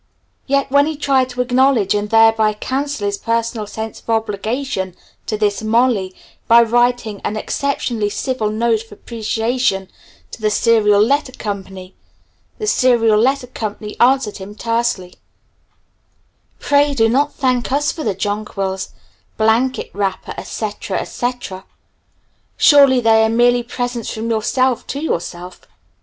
[0.47, 4.95] Yet when he tried to acknowledge and thereby cancel his personal sense of obligation
[5.27, 6.15] to this "Molly"
[6.47, 9.89] by writing an exceptionally civil note of appreciation
[10.31, 11.61] to the Serial Letter Co.,
[12.57, 13.75] the Serial Letter Co.
[13.99, 15.17] answered him tersely
[16.57, 18.93] "Pray do not thank us for the jonquils,
[19.37, 21.63] blanket wrapper, etc., etc.
[22.57, 25.61] Surely they are merely presents from yourself to yourself.